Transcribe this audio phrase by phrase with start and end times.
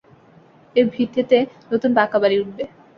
[0.75, 1.37] এ ভিটতে
[1.71, 2.63] নতুন পাকা বাড়ি উঠবে।